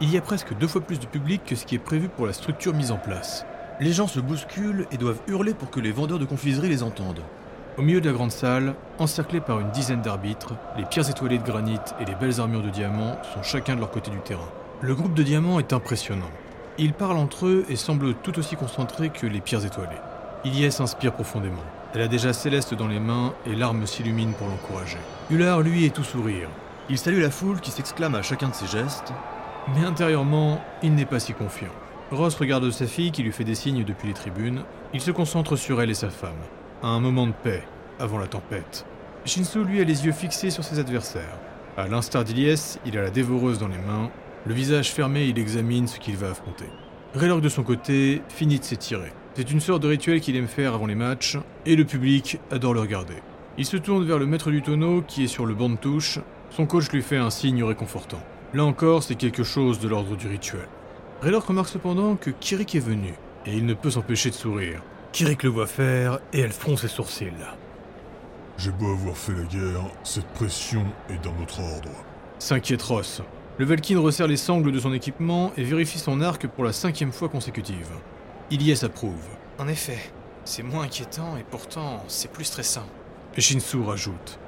[0.00, 2.26] Il y a presque deux fois plus de public que ce qui est prévu pour
[2.26, 3.46] la structure mise en place.
[3.80, 7.22] Les gens se bousculent et doivent hurler pour que les vendeurs de confiserie les entendent.
[7.78, 11.44] Au milieu de la grande salle, encerclés par une dizaine d'arbitres, les pierres étoilées de
[11.44, 14.48] granit et les belles armures de diamants sont chacun de leur côté du terrain.
[14.80, 16.30] Le groupe de diamants est impressionnant.
[16.76, 19.90] Ils parlent entre eux et semblent tout aussi concentrés que les pierres étoilées.
[20.44, 21.62] Ilyes s'inspire profondément.
[21.94, 24.98] Elle a déjà Céleste dans les mains et l'arme s'illumine pour l'encourager.
[25.30, 26.48] Hullard, lui, est tout sourire.
[26.90, 29.12] Il salue la foule qui s'exclame à chacun de ses gestes,
[29.72, 31.72] mais intérieurement, il n'est pas si confiant.
[32.10, 34.62] Ross regarde sa fille qui lui fait des signes depuis les tribunes.
[34.92, 36.32] Il se concentre sur elle et sa femme,
[36.82, 37.62] à un moment de paix,
[37.98, 38.86] avant la tempête.
[39.24, 41.38] Shinsu, lui, a les yeux fixés sur ses adversaires.
[41.76, 44.10] À l'instar d'Iliès, il a la dévoreuse dans les mains.
[44.46, 46.68] Le visage fermé, il examine ce qu'il va affronter.
[47.14, 49.12] Raylord, de son côté, finit de s'étirer.
[49.34, 52.74] C'est une sorte de rituel qu'il aime faire avant les matchs, et le public adore
[52.74, 53.22] le regarder.
[53.56, 56.18] Il se tourne vers le maître du tonneau qui est sur le banc de touche.
[56.50, 58.20] Son coach lui fait un signe réconfortant.
[58.54, 60.68] Là encore, c'est quelque chose de l'ordre du rituel.
[61.22, 63.14] Raylord remarque cependant que Kirik est venu,
[63.46, 64.80] et il ne peut s'empêcher de sourire.
[65.10, 67.32] Kirik le voit faire, et elle fronce ses sourcils.
[68.56, 71.90] J'ai beau avoir fait la guerre, cette pression est dans notre ordre.
[72.38, 73.22] S'inquiète Ross.
[73.58, 77.12] Le Valkyne resserre les sangles de son équipement et vérifie son arc pour la cinquième
[77.12, 77.90] fois consécutive.
[78.52, 79.26] Ilyes approuve.
[79.58, 79.98] En effet,
[80.44, 82.86] c'est moins inquiétant et pourtant c'est plus stressant.
[83.36, 84.38] Shinsu rajoute.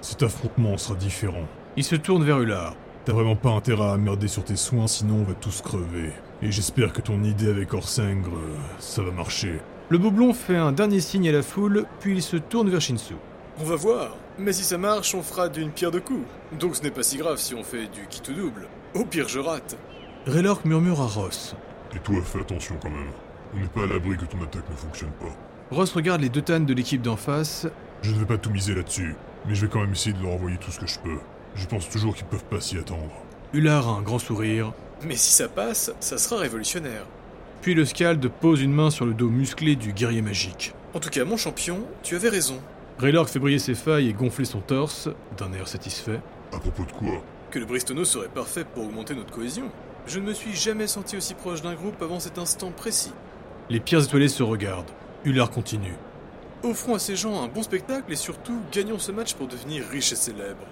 [0.00, 1.46] Cet affrontement sera différent.
[1.76, 2.74] Il se tourne vers Ular.
[3.04, 6.12] T'as vraiment pas intérêt à merder sur tes soins, sinon on va tous crever.
[6.40, 8.30] Et j'espère que ton idée avec Orsingre,
[8.78, 9.60] ça va marcher.
[9.88, 13.14] Le Boblon fait un dernier signe à la foule, puis il se tourne vers Shinsu.
[13.58, 14.16] On va voir.
[14.38, 16.24] Mais si ça marche, on fera d'une pierre deux coups.
[16.60, 18.68] Donc ce n'est pas si grave si on fait du kit double.
[18.94, 19.76] Au pire, je rate.
[20.26, 21.56] Raylork murmure à Ross.
[21.96, 23.10] Et toi, fais attention quand même.
[23.52, 25.34] On n'est pas à l'abri que ton attaque ne fonctionne pas.
[25.72, 27.66] Ross regarde les deux tannes de l'équipe d'en face.
[28.02, 29.16] Je ne vais pas tout miser là-dessus,
[29.48, 31.18] mais je vais quand même essayer de leur envoyer tout ce que je peux.
[31.54, 33.12] Je pense toujours qu'ils peuvent pas s'y attendre.
[33.52, 34.72] Ular a un grand sourire.
[35.04, 37.04] Mais si ça passe, ça sera révolutionnaire.
[37.60, 40.74] Puis le Scald pose une main sur le dos musclé du guerrier magique.
[40.94, 42.58] En tout cas, mon champion, tu avais raison.
[42.98, 46.20] Raylork fait briller ses failles et gonfler son torse, d'un air satisfait.
[46.52, 47.22] À propos de quoi?
[47.50, 49.70] Que le Bristono serait parfait pour augmenter notre cohésion.
[50.06, 53.12] Je ne me suis jamais senti aussi proche d'un groupe avant cet instant précis.
[53.70, 54.90] Les pierres étoilées se regardent.
[55.24, 55.94] Ular continue.
[56.62, 60.12] Offrons à ces gens un bon spectacle et surtout gagnons ce match pour devenir riches
[60.12, 60.66] et célèbres.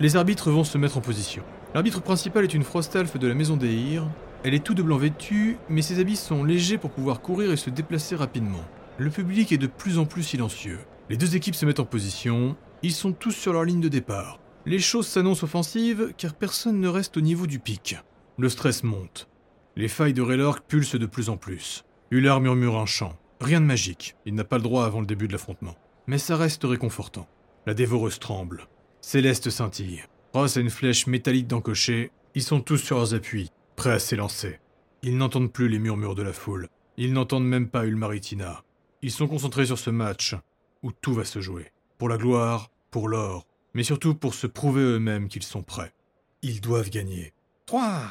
[0.00, 1.44] Les arbitres vont se mettre en position.
[1.72, 4.04] L'arbitre principal est une Frostalf de la maison d'Eir.
[4.42, 7.56] Elle est tout de blanc vêtue, mais ses habits sont légers pour pouvoir courir et
[7.56, 8.64] se déplacer rapidement.
[8.98, 10.80] Le public est de plus en plus silencieux.
[11.10, 12.56] Les deux équipes se mettent en position.
[12.82, 14.40] Ils sont tous sur leur ligne de départ.
[14.66, 17.96] Les choses s'annoncent offensives car personne ne reste au niveau du pic.
[18.36, 19.28] Le stress monte.
[19.76, 21.84] Les failles de Raylork pulsent de plus en plus.
[22.10, 23.16] Hullard murmure un chant.
[23.40, 24.16] Rien de magique.
[24.26, 25.76] Il n'a pas le droit avant le début de l'affrontement.
[26.08, 27.28] Mais ça reste réconfortant.
[27.66, 28.66] La dévoreuse tremble.
[29.06, 30.02] Céleste scintille.
[30.32, 32.10] Ross a une flèche métallique d'encocher.
[32.34, 34.60] Ils sont tous sur leurs appuis, prêts à s'élancer.
[35.02, 36.68] Ils n'entendent plus les murmures de la foule.
[36.96, 38.64] Ils n'entendent même pas Ulmaritina.
[39.02, 40.34] Ils sont concentrés sur ce match
[40.82, 41.70] où tout va se jouer.
[41.98, 45.92] Pour la gloire, pour l'or, mais surtout pour se prouver eux-mêmes qu'ils sont prêts.
[46.40, 47.34] Ils doivent gagner.
[47.66, 48.04] 3,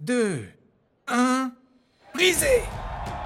[0.00, 0.46] 2,
[1.08, 1.52] 1,
[2.14, 2.62] brisé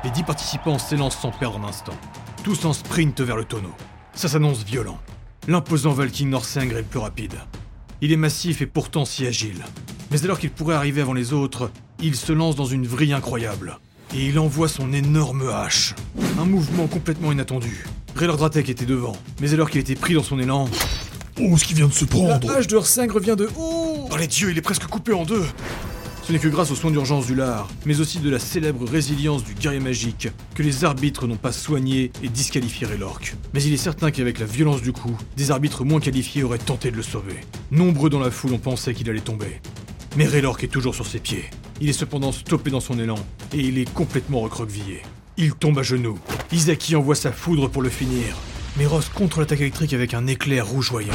[0.02, 1.96] Les dix participants s'élancent sans perdre un instant.
[2.42, 3.74] Tous en sprint vers le tonneau.
[4.14, 4.98] Ça s'annonce violent.
[5.48, 7.34] L'imposant Valkyrie Norsingre est le plus rapide.
[8.00, 9.64] Il est massif et pourtant si agile.
[10.12, 13.78] Mais alors qu'il pourrait arriver avant les autres, il se lance dans une vrille incroyable.
[14.14, 15.94] Et il envoie son énorme hache.
[16.38, 17.84] Un mouvement complètement inattendu.
[18.14, 20.68] Raylord Dratek était devant, mais alors qu'il était pris dans son élan,
[21.40, 24.16] Oh, ce qui vient de se prendre La hache de Orsingre vient de haut Oh
[24.18, 25.44] les dieux, il est presque coupé en deux
[26.22, 29.42] Ce n'est que grâce aux soins d'urgence du lard, mais aussi de la célèbre résilience
[29.42, 33.34] du guerrier magique, que les arbitres n'ont pas soigné et disqualifié Raylork.
[33.52, 36.92] Mais il est certain qu'avec la violence du coup, des arbitres moins qualifiés auraient tenté
[36.92, 37.40] de le sauver.
[37.72, 39.60] Nombreux dans la foule ont pensé qu'il allait tomber.
[40.16, 41.50] Mais Raylork est toujours sur ses pieds.
[41.80, 43.18] Il est cependant stoppé dans son élan,
[43.52, 45.02] et il est complètement recroquevillé.
[45.36, 46.20] Il tombe à genoux.
[46.52, 48.36] Isaki envoie sa foudre pour le finir.
[48.78, 51.12] Mais Ross contre l'attaque électrique avec un éclair rougeoyant.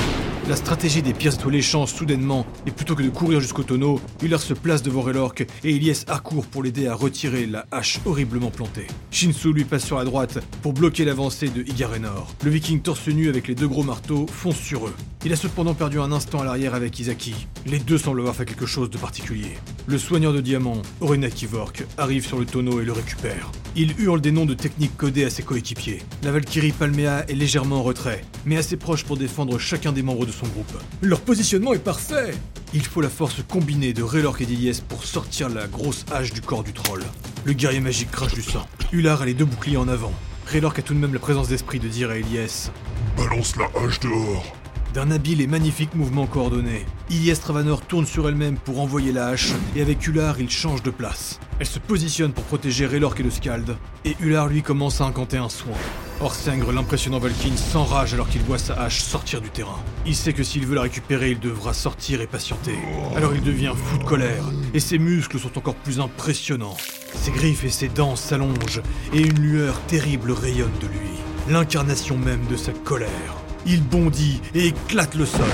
[0.47, 4.53] La stratégie des étoilées change soudainement, et plutôt que de courir jusqu'au tonneau, Uller se
[4.53, 8.87] place devant Raylork et Elias accourt pour l'aider à retirer la hache horriblement plantée.
[9.11, 12.33] Shinsu lui passe sur la droite pour bloquer l'avancée de Igarenor.
[12.43, 14.93] Le viking torse nu avec les deux gros marteaux fonce sur eux.
[15.25, 17.33] Il a cependant perdu un instant à l'arrière avec Isaki.
[17.65, 19.57] Les deux semblent avoir fait quelque chose de particulier.
[19.87, 23.51] Le soigneur de diamants, Orena Kivork, arrive sur le tonneau et le récupère.
[23.75, 26.01] Il hurle des noms de techniques codées à ses coéquipiers.
[26.23, 30.25] La Valkyrie Palmea est légèrement en retrait, mais assez proche pour défendre chacun des membres
[30.25, 30.83] de son groupe.
[31.01, 32.33] Leur positionnement est parfait
[32.73, 36.41] Il faut la force combinée de Raylork et d'Iliès pour sortir la grosse hache du
[36.41, 37.05] corps du troll.
[37.45, 38.67] Le guerrier magique crache du sang.
[38.91, 40.11] Ular a les deux boucliers en avant.
[40.47, 42.69] Raylork a tout de même la présence d'esprit de dire à Elias
[43.15, 44.53] Balance la hache dehors
[44.93, 49.53] D'un habile et magnifique mouvement coordonné, Ilyes Travanor tourne sur elle-même pour envoyer la hache,
[49.73, 51.39] et avec Ular, il change de place.
[51.61, 55.37] Elle se positionne pour protéger Raylork et le Scald, et Ular lui commence à incanter
[55.37, 55.77] un soin.
[56.19, 59.77] Orsengre, l'impressionnant Valkyne, s'enrage alors qu'il voit sa hache sortir du terrain.
[60.05, 62.77] Il sait que s'il veut la récupérer, il devra sortir et patienter.
[63.15, 64.43] Alors il devient fou de colère,
[64.73, 66.77] et ses muscles sont encore plus impressionnants.
[67.13, 68.81] Ses griffes et ses dents s'allongent,
[69.13, 71.11] et une lueur terrible rayonne de lui.
[71.49, 73.35] L'incarnation même de sa colère.
[73.67, 75.45] Il bondit et éclate le sol.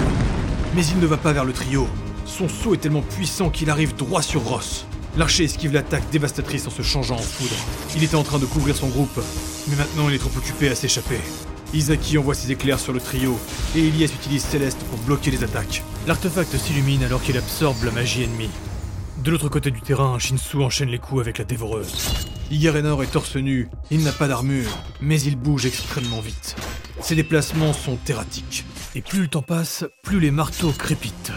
[0.76, 1.88] Mais il ne va pas vers le trio.
[2.26, 4.86] Son saut est tellement puissant qu'il arrive droit sur Ross.
[5.16, 7.56] L'archer esquive l'attaque dévastatrice en se changeant en foudre.
[7.96, 9.20] Il était en train de couvrir son groupe,
[9.68, 11.20] mais maintenant il est trop occupé à s'échapper.
[11.72, 13.38] Isaki envoie ses éclairs sur le trio,
[13.76, 15.84] et Elias utilise Céleste pour bloquer les attaques.
[16.08, 18.50] L'artefact s'illumine alors qu'il absorbe la magie ennemie.
[19.24, 21.94] De l'autre côté du terrain, Shinsu enchaîne les coups avec la dévoreuse.
[22.50, 26.56] Igarenor est torse nu, il n'a pas d'armure, mais il bouge extrêmement vite.
[27.02, 28.66] Ses déplacements sont erratiques,
[28.96, 31.32] et plus le temps passe, plus les marteaux crépitent.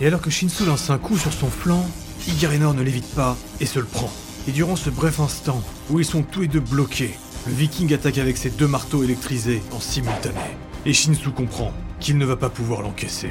[0.00, 1.86] Et alors que Shinsu lance un coup sur son flanc,
[2.28, 4.10] Igarenor ne l'évite pas et se le prend.
[4.46, 8.18] Et durant ce bref instant, où ils sont tous les deux bloqués, le viking attaque
[8.18, 10.38] avec ses deux marteaux électrisés en simultané.
[10.86, 13.30] Et Shinsu comprend qu'il ne va pas pouvoir l'encaisser.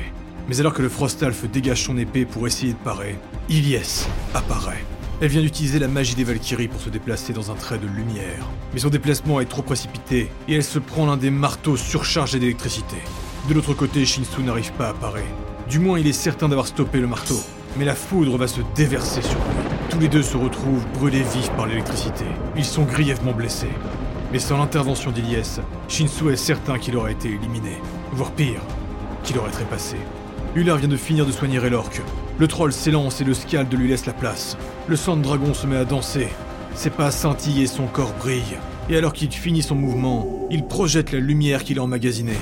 [0.49, 3.17] Mais alors que le Frostalf dégage son épée pour essayer de parer,
[3.49, 4.83] Ilyes apparaît.
[5.21, 8.45] Elle vient d'utiliser la magie des Valkyries pour se déplacer dans un trait de lumière.
[8.73, 12.97] Mais son déplacement est trop précipité et elle se prend l'un des marteaux surchargés d'électricité.
[13.47, 15.25] De l'autre côté, Shinsu n'arrive pas à parer.
[15.69, 17.39] Du moins, il est certain d'avoir stoppé le marteau.
[17.77, 19.71] Mais la foudre va se déverser sur lui.
[19.89, 22.25] Tous les deux se retrouvent brûlés vifs par l'électricité.
[22.55, 23.69] Ils sont grièvement blessés.
[24.31, 27.77] Mais sans l'intervention d'Ilyes, Shinsu est certain qu'il aurait été éliminé.
[28.13, 28.61] Voire pire,
[29.23, 29.97] qu'il aurait trépassé.
[30.55, 32.01] Ular vient de finir de soigner Relorque.
[32.37, 34.57] Le troll s'élance et le scald lui laisse la place.
[34.87, 36.27] Le sang de dragon se met à danser.
[36.75, 38.57] Ses pas scintillent et son corps brille.
[38.89, 42.39] Et alors qu'il finit son mouvement, il projette la lumière qu'il a emmagasinée.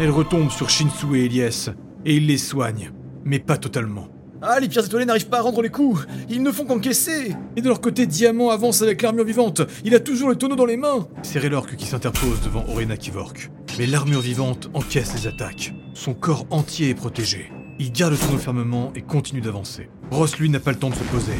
[0.00, 1.70] Elle retombe sur Shinsu et Elias,
[2.04, 2.90] et il les soigne,
[3.24, 4.08] mais pas totalement.
[4.44, 7.62] Ah, les pierres étoilées n'arrivent pas à rendre les coups Ils ne font qu'encaisser Et
[7.62, 10.76] de leur côté, Diamant avance avec l'armure vivante Il a toujours le tonneau dans les
[10.76, 13.50] mains C'est Relorque qui s'interpose devant Orena Kivork.
[13.78, 15.72] Mais l'armure vivante encaisse les attaques.
[15.94, 17.52] Son corps entier est protégé.
[17.78, 19.88] Il garde le tonneau fermement et continue d'avancer.
[20.10, 21.32] Ross, lui, n'a pas le temps de se poser.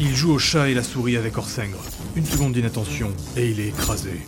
[0.00, 1.82] Il joue au chat et la souris avec Orsengre.
[2.14, 4.20] Une seconde d'inattention, et il est écrasé.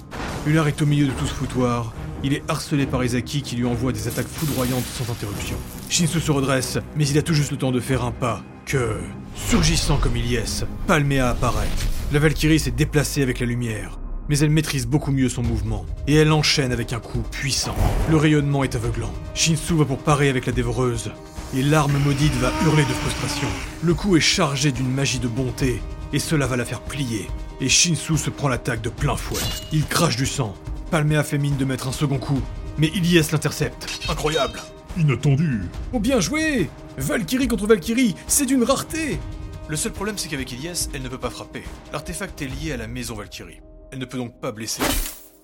[0.47, 1.93] Ular est au milieu de tout ce foutoir.
[2.23, 5.57] Il est harcelé par Izaki qui lui envoie des attaques foudroyantes sans interruption.
[5.89, 8.43] Shinsu se redresse, mais il a tout juste le temps de faire un pas.
[8.67, 8.99] Que,
[9.35, 11.69] surgissant comme Ilyes, Palmea apparaît.
[12.13, 16.15] La Valkyrie s'est déplacée avec la lumière, mais elle maîtrise beaucoup mieux son mouvement, et
[16.15, 17.75] elle enchaîne avec un coup puissant.
[18.11, 19.13] Le rayonnement est aveuglant.
[19.35, 21.11] Shinsu va pour parer avec la dévoreuse,
[21.57, 23.49] et l'arme maudite va hurler de frustration.
[23.83, 25.81] Le coup est chargé d'une magie de bonté,
[26.13, 27.29] et cela va la faire plier.
[27.61, 29.41] Et Shinsu se prend l'attaque de plein fouet.
[29.73, 30.55] Il crache du sang.
[30.91, 32.41] Palmea fait mine de mettre un second coup,
[32.77, 33.87] mais Ilyes l'intercepte.
[34.09, 34.61] Incroyable
[34.99, 35.63] Inattendu.
[35.93, 39.21] Oh bien joué Valkyrie contre Valkyrie, c'est d'une rareté
[39.69, 41.63] Le seul problème, c'est qu'avec Ilyes, elle ne peut pas frapper.
[41.93, 43.61] L'artefact est lié à la maison Valkyrie.
[43.93, 44.83] Elle ne peut donc pas blesser.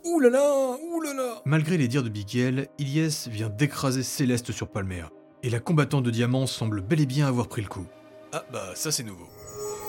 [0.04, 4.50] Ouh là là Ouh là là Malgré les dires de Bigel, Ilyes vient d'écraser Céleste
[4.50, 5.10] sur Palmea.
[5.44, 7.86] Et la combattante de diamant semble bel et bien avoir pris le coup.
[8.32, 9.28] Ah bah ça c'est nouveau.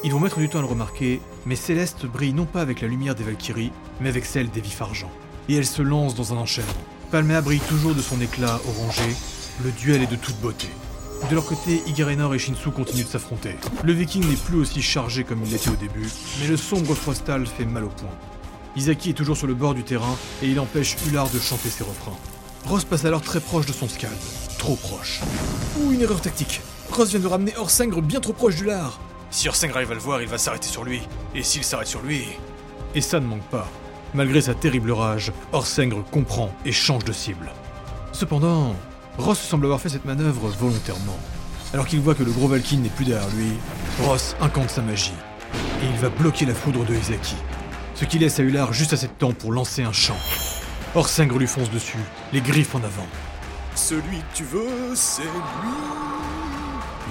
[0.03, 2.87] Ils vont mettre du temps à le remarquer, mais Céleste brille non pas avec la
[2.87, 5.11] lumière des Valkyries, mais avec celle des vifs argent.
[5.49, 6.71] Et elle se lance dans un enchaînement.
[7.11, 9.15] Palmea brille toujours de son éclat orangé,
[9.63, 10.67] le duel est de toute beauté.
[11.29, 13.55] De leur côté, Igarenor et Shinsu continuent de s'affronter.
[13.83, 16.07] Le viking n'est plus aussi chargé comme il l'était au début,
[16.39, 18.11] mais le sombre Frostal fait mal au poing.
[18.75, 21.83] Isaki est toujours sur le bord du terrain et il empêche Ular de chanter ses
[21.83, 22.15] refrains.
[22.65, 24.13] Ross passe alors très proche de son scald.
[24.59, 25.21] Trop proche.
[25.79, 26.61] Ouh, une erreur tactique
[26.91, 28.99] Ross vient de ramener Orsengre bien trop proche du lard
[29.31, 31.01] Si Orsengre arrive à le voir, il va s'arrêter sur lui.
[31.33, 32.25] Et s'il s'arrête sur lui...
[32.93, 33.67] Et ça ne manque pas.
[34.13, 37.51] Malgré sa terrible rage, Orsengre comprend et change de cible.
[38.13, 38.75] Cependant,
[39.17, 41.17] Ross semble avoir fait cette manœuvre volontairement.
[41.73, 43.51] Alors qu'il voit que le gros Valkyne n'est plus derrière lui,
[44.03, 45.13] Ross incante sa magie.
[45.81, 47.35] Et il va bloquer la foudre de Izaki.
[47.95, 50.17] Ce qui laisse à Ular juste assez de temps pour lancer un chant.
[50.95, 51.97] Orsengre lui fonce dessus,
[52.31, 53.07] les griffes en avant.
[53.75, 55.29] Celui que tu veux, c'est lui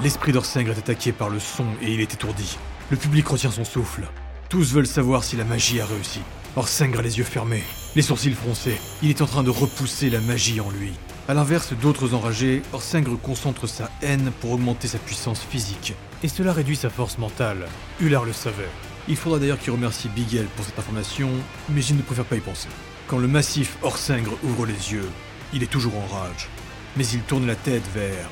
[0.03, 2.59] L'esprit d'Orsengre est attaqué par le son et il est étourdi.
[2.91, 4.09] Le public retient son souffle.
[4.49, 6.21] Tous veulent savoir si la magie a réussi.
[6.57, 7.63] Orsengre a les yeux fermés,
[7.95, 8.81] les sourcils froncés.
[9.03, 10.93] Il est en train de repousser la magie en lui.
[11.29, 15.93] A l'inverse d'autres enragés, Orsengre concentre sa haine pour augmenter sa puissance physique.
[16.23, 17.67] Et cela réduit sa force mentale.
[18.01, 18.71] Ular le savait.
[19.07, 21.29] Il faudra d'ailleurs qu'il remercie Bigel pour cette information,
[21.69, 22.69] mais il ne préfère pas y penser.
[23.07, 25.11] Quand le massif Orsengre ouvre les yeux,
[25.53, 26.49] il est toujours en rage.
[26.97, 28.31] Mais il tourne la tête vers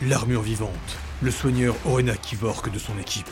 [0.00, 3.28] l'armure vivante, le soigneur Orena Kivork de son équipe.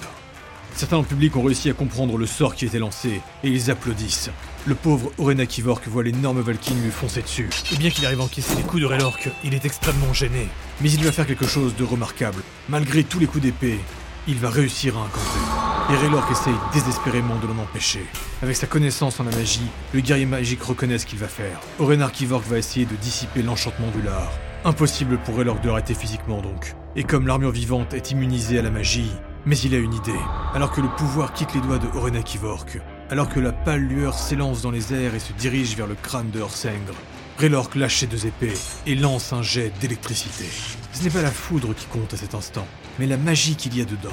[0.75, 4.31] Certains en public ont réussi à comprendre le sort qui était lancé, et ils applaudissent.
[4.67, 7.50] Le pauvre Orena Kivork voit l'énorme Valkyne lui foncer dessus.
[7.73, 10.49] Et bien qu'il arrive à encaisser les coups de Relork, il est extrêmement gêné.
[10.81, 12.43] Mais il va faire quelque chose de remarquable.
[12.69, 13.81] Malgré tous les coups d'épée,
[14.29, 15.93] il va réussir à incanter.
[15.93, 18.07] Et Relork essaye désespérément de l'en empêcher.
[18.41, 21.59] Avec sa connaissance en la magie, le guerrier magique reconnaît ce qu'il va faire.
[21.81, 24.31] Orenar Kivork va essayer de dissiper l'enchantement du lard.
[24.64, 26.76] Impossible pour Relork de l'arrêter physiquement donc.
[26.95, 29.11] Et comme l'armure vivante est immunisée à la magie,
[29.47, 30.13] mais il a une idée.
[30.55, 32.81] Alors que le pouvoir quitte les doigts de Orena Kivork,
[33.11, 36.31] alors que la pâle lueur s'élance dans les airs et se dirige vers le crâne
[36.31, 36.95] de Horsengre,
[37.39, 38.55] Relork lâche ses deux épées
[38.87, 40.45] et lance un jet d'électricité.
[40.93, 42.67] Ce n'est pas la foudre qui compte à cet instant,
[42.99, 44.11] mais la magie qu'il y a dedans.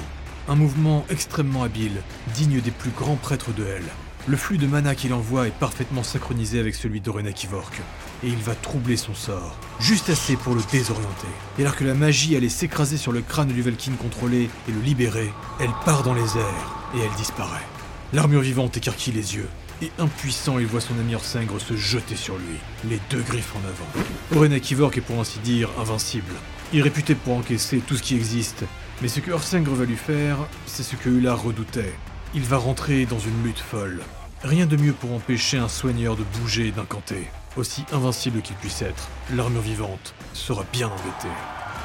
[0.48, 2.02] Un mouvement extrêmement habile,
[2.34, 3.84] digne des plus grands prêtres de Hell.
[4.26, 7.80] Le flux de mana qu'il envoie est parfaitement synchronisé avec celui d'Orena Kivork,
[8.24, 11.28] et il va troubler son sort, juste assez pour le désorienter.
[11.58, 14.80] Et alors que la magie allait s'écraser sur le crâne du Valkyne contrôlé et le
[14.80, 17.66] libérer, elle part dans les airs et elle disparaît.
[18.12, 19.48] L'armure vivante écarquille les yeux,
[19.82, 23.60] et impuissant, il voit son ami Orsingre se jeter sur lui, les deux griffes en
[23.60, 24.38] avant.
[24.38, 26.34] Orena Kivork est pour ainsi dire invincible.
[26.72, 28.64] Il est réputé pour encaisser tout ce qui existe,
[29.00, 30.36] mais ce que Orsingre va lui faire,
[30.66, 31.94] c'est ce que Ular redoutait.
[32.34, 34.02] Il va rentrer dans une lutte folle.
[34.42, 37.28] Rien de mieux pour empêcher un soigneur de bouger et d'incanter.
[37.58, 41.28] Aussi invincible qu'il puisse être, l'armure vivante sera bien embêtée.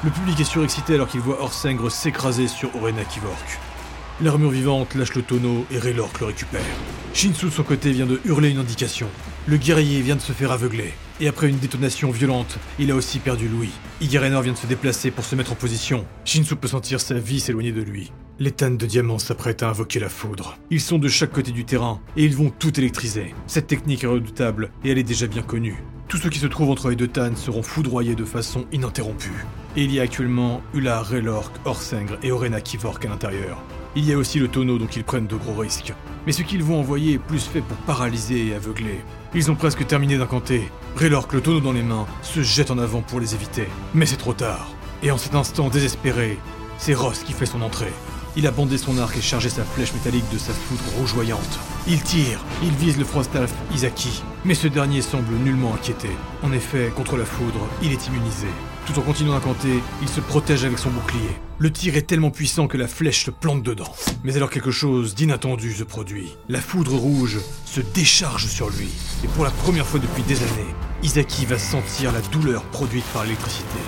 [0.02, 3.58] Le public est surexcité alors qu'il voit Orsingre s'écraser sur Orena Kivork.
[4.22, 6.62] L'armure vivante lâche le tonneau et Raylork le récupère.
[7.12, 9.08] Shinsu de son côté vient de hurler une indication.
[9.46, 10.94] Le guerrier vient de se faire aveugler.
[11.20, 13.72] Et après une détonation violente, il a aussi perdu Louis.
[14.00, 16.06] Igarenor vient de se déplacer pour se mettre en position.
[16.24, 18.10] Shinsu peut sentir sa vie s'éloigner de lui.
[18.38, 20.56] Les tannes de diamants s'apprêtent à invoquer la foudre.
[20.70, 23.34] Ils sont de chaque côté du terrain et ils vont tout électriser.
[23.46, 25.82] Cette technique est redoutable et elle est déjà bien connue.
[26.08, 29.44] Tous ceux qui se trouvent entre les deux tannes seront foudroyés de façon ininterrompue.
[29.76, 33.62] Et il y a actuellement Ular, Relork, Orsengre et Orena Kivork à l'intérieur.
[33.98, 35.94] Il y a aussi le tonneau donc ils prennent de gros risques.
[36.26, 39.00] Mais ce qu'ils vont envoyer est plus fait pour paralyser et aveugler.
[39.34, 40.70] Ils ont presque terminé d'incanter.
[41.00, 43.68] Relork, le tonneau dans les mains, se jette en avant pour les éviter.
[43.94, 44.68] Mais c'est trop tard.
[45.02, 46.38] Et en cet instant désespéré,
[46.76, 47.92] c'est Ross qui fait son entrée.
[48.36, 51.58] Il a bandé son arc et chargé sa flèche métallique de sa foudre rougeoyante.
[51.88, 56.10] Il tire, il vise le Frostalf Isaki, mais ce dernier semble nullement inquiété.
[56.42, 58.48] En effet, contre la foudre, il est immunisé.
[58.86, 61.36] Tout en continuant d'incanter, il se protège avec son bouclier.
[61.58, 63.92] Le tir est tellement puissant que la flèche le plante dedans.
[64.22, 66.36] Mais alors quelque chose d'inattendu se produit.
[66.48, 68.88] La foudre rouge se décharge sur lui.
[69.24, 73.24] Et pour la première fois depuis des années, Isaki va sentir la douleur produite par
[73.24, 73.78] l'électricité.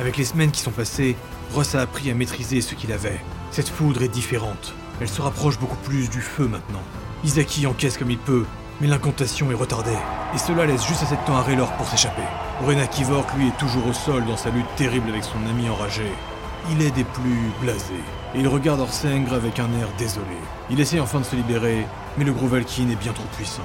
[0.00, 1.14] Avec les semaines qui sont passées,
[1.52, 3.20] Ross a appris à maîtriser ce qu'il avait.
[3.50, 4.72] Cette foudre est différente.
[5.00, 6.82] Elle se rapproche beaucoup plus du feu maintenant.
[7.22, 8.46] Isaki encaisse comme il peut,
[8.80, 9.98] mais l'incantation est retardée.
[10.34, 12.22] Et cela laisse juste assez de temps à Raylor pour s'échapper.
[12.62, 16.06] Orena Kivork, lui, est toujours au sol dans sa lutte terrible avec son ami enragé.
[16.70, 18.04] Il est des plus blasés.
[18.34, 20.26] Et il regarde Orsengre avec un air désolé.
[20.70, 21.86] Il essaie enfin de se libérer,
[22.18, 23.62] mais le gros Valkyne est bien trop puissant.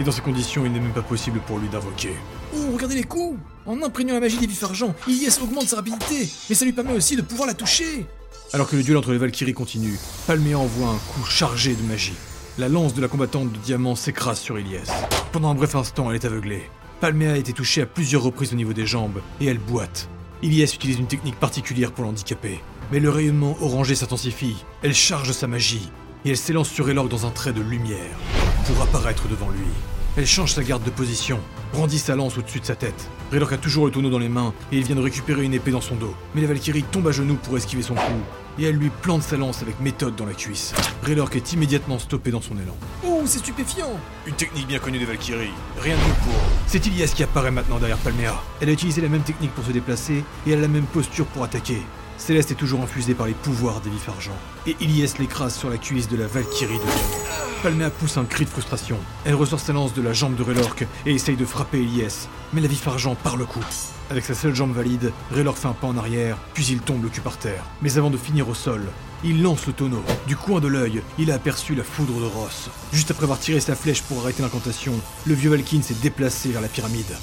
[0.00, 2.14] Et dans ces conditions, il n'est même pas possible pour lui d'invoquer.
[2.54, 6.28] Oh, regardez les coups En imprégnant la magie des vifs argent, Ilyes augmente sa rapidité,
[6.48, 8.06] mais ça lui permet aussi de pouvoir la toucher
[8.52, 12.14] Alors que le duel entre les Valkyries continue, Palmea envoie un coup chargé de magie.
[12.58, 14.90] La lance de la combattante de diamant s'écrase sur Ilyes.
[15.30, 16.70] Pendant un bref instant, elle est aveuglée.
[17.00, 20.08] Palmea a été touchée à plusieurs reprises au niveau des jambes, et elle boite.
[20.42, 22.62] Ilyes utilise une technique particulière pour l'handicaper.
[22.90, 25.90] Mais le rayonnement orangé s'intensifie, elle charge sa magie,
[26.24, 28.16] et elle s'élance sur Elorg dans un trait de lumière,
[28.64, 29.68] pour apparaître devant lui.
[30.16, 31.40] Elle change sa garde de position,
[31.74, 33.10] brandit sa lance au-dessus de sa tête.
[33.32, 35.72] Raylork a toujours le tonneau dans les mains et il vient de récupérer une épée
[35.72, 36.14] dans son dos.
[36.34, 38.22] Mais la Valkyrie tombe à genoux pour esquiver son coup
[38.58, 40.74] et elle lui plante sa lance avec méthode dans la cuisse.
[41.02, 42.76] Raylork est immédiatement stoppé dans son élan.
[43.04, 45.50] Oh, c'est stupéfiant Une technique bien connue des Valkyries.
[45.80, 46.34] Rien de mieux pour.
[46.66, 48.42] C'est Ilias qui apparaît maintenant derrière Palmea.
[48.60, 51.26] Elle a utilisé la même technique pour se déplacer et elle a la même posture
[51.26, 51.82] pour attaquer.
[52.18, 54.36] Céleste est toujours infusée par les pouvoirs des vifs argent.
[54.66, 57.26] Et Ilias l'écrase sur la cuisse de la Valkyrie de Diamant.
[57.62, 58.98] Palmea pousse un cri de frustration.
[59.24, 62.28] Elle ressort sa lance de la jambe de Raylork et essaye de frapper Ilias.
[62.52, 63.64] Mais la vif argent part le coup.
[64.10, 67.08] Avec sa seule jambe valide, Raylork fait un pas en arrière, puis il tombe le
[67.08, 67.64] cul par terre.
[67.82, 68.82] Mais avant de finir au sol,
[69.24, 70.02] il lance le tonneau.
[70.26, 72.70] Du coin de l'œil, il a aperçu la foudre de Ross.
[72.92, 74.92] Juste après avoir tiré sa flèche pour arrêter l'incantation,
[75.26, 77.16] le vieux Valkyne s'est déplacé vers la pyramide.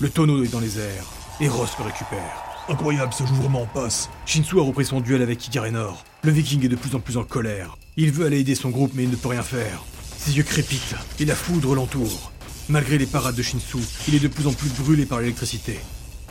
[0.00, 1.06] Le tonneau est dans les airs,
[1.40, 2.53] et Ross le récupère.
[2.68, 4.08] Incroyable, ce jouvrement passe.
[4.24, 6.02] Shinsu a repris son duel avec Igarenor.
[6.22, 7.76] Le viking est de plus en plus en colère.
[7.98, 9.84] Il veut aller aider son groupe mais il ne peut rien faire.
[10.16, 12.32] Ses yeux crépitent et la foudre l'entoure.
[12.70, 13.76] Malgré les parades de Shinsu,
[14.08, 15.78] il est de plus en plus brûlé par l'électricité.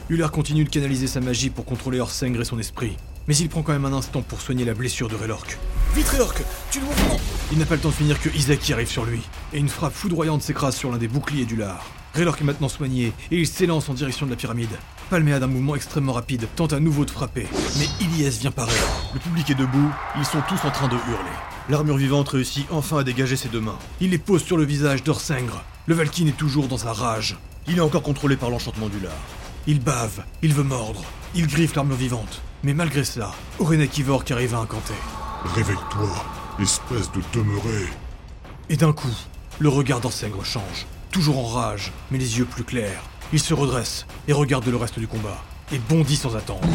[0.09, 2.97] Ular continue de canaliser sa magie pour contrôler Orsengre et son esprit.
[3.27, 5.59] Mais il prend quand même un instant pour soigner la blessure de Relork.
[5.95, 7.19] Vite, Raylork Tu le mouvement
[7.51, 9.21] Il n'a pas le temps de finir que Isaki arrive sur lui,
[9.53, 11.85] et une frappe foudroyante s'écrase sur l'un des boucliers du lard.
[12.15, 14.75] Raylork est maintenant soigné, et il s'élance en direction de la pyramide.
[15.13, 17.45] Palmea d'un mouvement extrêmement rapide tente à nouveau de frapper,
[17.77, 19.13] mais Ilias vient par elle.
[19.13, 21.37] Le public est debout, ils sont tous en train de hurler.
[21.69, 23.77] L'armure vivante réussit enfin à dégager ses deux mains.
[24.01, 25.63] Il les pose sur le visage d'Orsengre.
[25.85, 27.37] Le Valkyne est toujours dans sa rage.
[27.67, 29.13] Il est encore contrôlé par l'enchantement du lard.
[29.67, 31.03] Il bave, il veut mordre,
[31.35, 32.41] il griffe l'armure vivante.
[32.63, 34.95] Mais malgré cela, Orenek qui arrive à incanter.
[35.45, 36.25] Réveille-toi,
[36.59, 37.85] espèce de demeuré.
[38.69, 39.15] Et d'un coup,
[39.59, 40.87] le regard d'Orsengre change.
[41.11, 43.03] Toujours en rage, mais les yeux plus clairs.
[43.31, 46.67] Il se redresse et regarde le reste du combat et bondit sans attendre.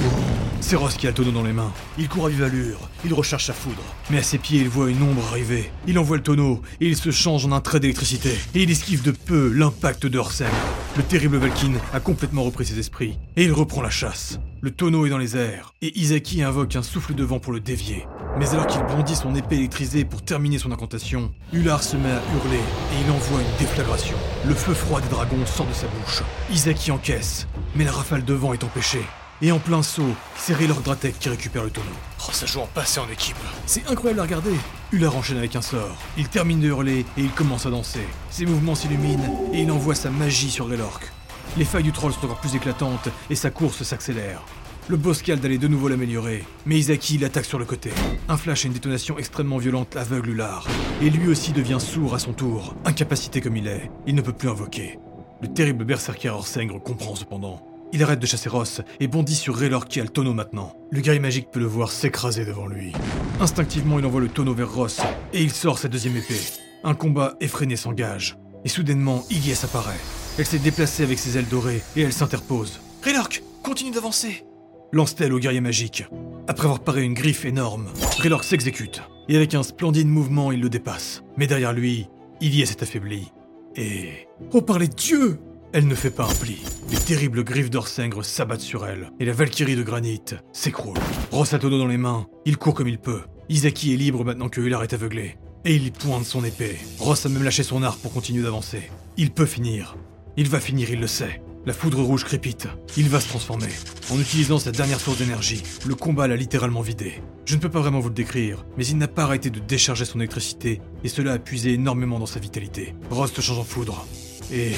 [0.61, 1.73] C'est Ross qui a le tonneau dans les mains.
[1.99, 3.83] Il court à vive allure, il recherche sa foudre.
[4.11, 5.71] Mais à ses pieds, il voit une ombre arriver.
[5.87, 8.31] Il envoie le tonneau et il se change en un trait d'électricité.
[8.55, 10.49] Et il esquive de peu l'impact de Horsem.
[10.97, 14.41] Le terrible Valkyne a complètement repris ses esprits et il reprend la chasse.
[14.61, 17.61] Le tonneau est dans les airs et Isaki invoque un souffle de vent pour le
[17.61, 18.07] dévier.
[18.41, 22.21] Mais alors qu'il bondit son épée électrisée pour terminer son incantation, Ular se met à
[22.35, 24.17] hurler et il envoie une déflagration.
[24.45, 26.25] Le feu froid des dragons sort de sa bouche.
[26.51, 27.47] Isaki encaisse,
[27.77, 29.05] mais la rafale de vent est empêchée.
[29.43, 31.87] Et en plein saut, c'est Raylord Dratek qui récupère le tonneau.
[32.29, 33.37] Oh, ça joue en passé en équipe.
[33.67, 34.55] C'est incroyable à regarder.
[34.91, 35.97] Ular enchaîne avec un sort.
[36.17, 38.09] Il termine de hurler et il commence à danser.
[38.31, 41.13] Ses mouvements s'illuminent et il envoie sa magie sur Raylork.
[41.57, 44.43] Les failles du troll sont encore plus éclatantes et sa course s'accélère.
[44.89, 47.91] Le Boscal allait de nouveau l'améliorer, mais Isaki l'attaque sur le côté.
[48.29, 50.67] Un flash et une détonation extrêmement violente aveugle Ular,
[51.03, 52.75] et lui aussi devient sourd à son tour.
[52.85, 54.99] Incapacité comme il est, il ne peut plus invoquer.
[55.43, 57.61] Le terrible berserker Orsengre comprend cependant.
[57.93, 60.75] Il arrête de chasser Ross et bondit sur Raylor qui a le tonneau maintenant.
[60.91, 62.93] Le guerrier magique peut le voir s'écraser devant lui.
[63.41, 65.01] Instinctivement, il envoie le tonneau vers Ross
[65.33, 66.41] et il sort sa deuxième épée.
[66.85, 68.39] Un combat effréné s'engage.
[68.65, 70.01] Et soudainement, Iggy apparaît.
[70.39, 72.81] Elle s'est déplacée avec ses ailes dorées et elle s'interpose.
[73.03, 74.45] Raylork, continue d'avancer
[74.93, 76.05] lance-t-elle au guerrier magique.
[76.47, 77.87] Après avoir paré une griffe énorme,
[78.19, 81.23] Raylork s'exécute, et avec un splendide mouvement, il le dépasse.
[81.37, 82.09] Mais derrière lui,
[82.41, 83.31] Ilyes s'est affaibli.
[83.77, 84.29] Et...
[84.53, 85.39] Oh par les dieux
[85.73, 86.63] Elle ne fait pas un pli.
[86.91, 90.99] Les terribles griffes d'Orsengre s'abattent sur elle, et la Valkyrie de granit s'écroule.
[91.31, 93.23] Ross a dans les mains, il court comme il peut.
[93.51, 95.37] Isaki est libre maintenant que Hular est aveuglé.
[95.65, 96.79] Et il pointe son épée.
[96.99, 98.91] Ross a même lâché son arc pour continuer d'avancer.
[99.17, 99.97] Il peut finir.
[100.41, 101.43] Il va finir, il le sait.
[101.67, 102.69] La foudre rouge crépite.
[102.97, 103.67] Il va se transformer.
[104.09, 107.21] En utilisant sa dernière source d'énergie, le combat l'a littéralement vidé.
[107.45, 110.05] Je ne peux pas vraiment vous le décrire, mais il n'a pas arrêté de décharger
[110.05, 112.95] son électricité, et cela a puisé énormément dans sa vitalité.
[113.11, 114.07] Ross se change en foudre.
[114.53, 114.75] Et...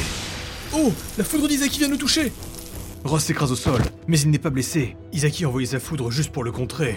[0.73, 2.33] Oh La foudre d'Isaki vient de nous toucher
[3.05, 4.97] Ross s'écrase au sol, mais il n'est pas blessé.
[5.13, 6.97] Isaki a envoyé sa foudre juste pour le contrer.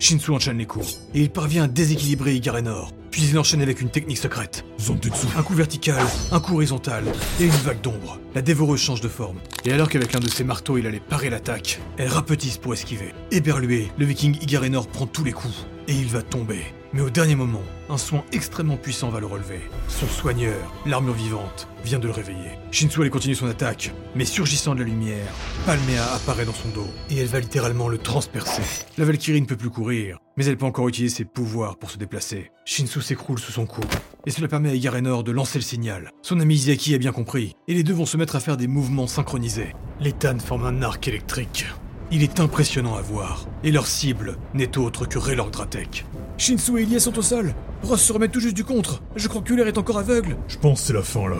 [0.00, 2.90] Shinsu enchaîne les coups, et il parvient à déséquilibrer Igarenor.
[3.10, 4.64] Puis il enchaîne avec une technique secrète.
[4.80, 5.26] Zantetsu.
[5.36, 7.04] Un coup vertical, un coup horizontal,
[7.40, 8.18] et une vague d'ombre.
[8.34, 9.38] La dévoreuse change de forme.
[9.64, 13.12] Et alors qu'avec l'un de ses marteaux il allait parer l'attaque, elle rapetisse pour esquiver.
[13.30, 16.64] Éberlué, le viking Igarenor prend tous les coups, et il va tomber.
[16.92, 19.60] Mais au dernier moment, un soin extrêmement puissant va le relever.
[19.86, 22.58] Son soigneur, l'armure vivante, vient de le réveiller.
[22.72, 25.32] Shinsu allait continuer son attaque, mais surgissant de la lumière,
[25.66, 28.62] Palmea apparaît dans son dos, et elle va littéralement le transpercer.
[28.98, 31.98] La Valkyrie ne peut plus courir, mais elle peut encore utiliser ses pouvoirs pour se
[31.98, 32.50] déplacer.
[32.64, 33.86] Shinsu s'écroule sous son coup,
[34.26, 36.10] et cela permet à Igarenor de lancer le signal.
[36.22, 38.66] Son ami Izaki a bien compris, et les deux vont se mettre à faire des
[38.66, 39.76] mouvements synchronisés.
[40.00, 41.66] Les Tan forment un arc électrique.
[42.12, 46.04] Il est impressionnant à voir, et leur cible n'est autre que Raylord Dratek.
[46.38, 47.54] Shinsu et Ilyes sont au sol.
[47.84, 49.00] Ross se remet tout juste du contre.
[49.14, 50.36] Je crois que est encore aveugle.
[50.48, 51.36] Je pense que c'est la fin là.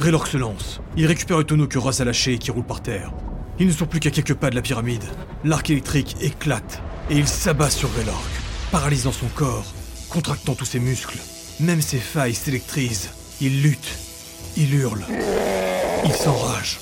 [0.00, 0.80] Raylord se lance.
[0.96, 3.12] Il récupère le tonneau que Ross a lâché et qui roule par terre.
[3.58, 5.04] Ils ne sont plus qu'à quelques pas de la pyramide.
[5.44, 8.24] L'arc électrique éclate et il s'abat sur Raylord,
[8.72, 9.74] paralysant son corps,
[10.08, 11.18] contractant tous ses muscles.
[11.60, 13.10] Même ses failles s'électrisent.
[13.42, 13.98] Il lutte.
[14.56, 15.04] Il hurle.
[16.04, 16.80] Il s'enrage.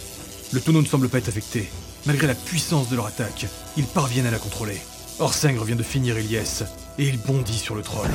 [0.52, 1.68] Le tonneau ne semble pas être affecté.
[2.06, 4.80] Malgré la puissance de leur attaque, ils parviennent à la contrôler.
[5.20, 6.64] Orsengre vient de finir Ilyes,
[6.98, 8.10] et il bondit sur le troll.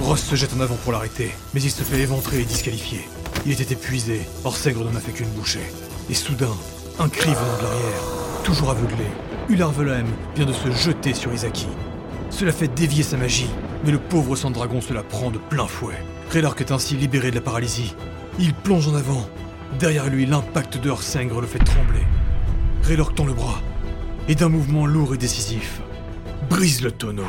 [0.00, 3.08] Ross se jette en avant pour l'arrêter, mais il se fait éventrer et disqualifier.
[3.46, 5.72] Il était épuisé, Orsengre n'en a fait qu'une bouchée.
[6.10, 6.54] Et soudain,
[6.98, 8.02] un cri venant de l'arrière,
[8.44, 9.06] toujours aveuglé,
[9.48, 11.68] Ular vient de se jeter sur Izaki.
[12.30, 13.50] Cela fait dévier sa magie,
[13.84, 16.02] mais le pauvre sang dragon se la prend de plein fouet.
[16.30, 17.94] Raylark est ainsi libéré de la paralysie.
[18.38, 19.26] Il plonge en avant.
[19.78, 22.02] Derrière lui, l'impact de Orsengre le fait trembler.
[23.16, 23.62] Tend le bras,
[24.28, 25.80] et d'un mouvement lourd et décisif,
[26.50, 27.24] brise le tonneau.